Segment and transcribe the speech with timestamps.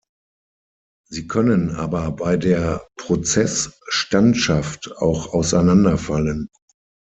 [1.09, 6.49] Sie können aber bei der Prozessstandschaft auch auseinanderfallen.